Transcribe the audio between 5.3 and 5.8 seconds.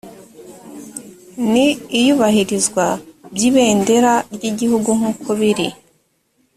biri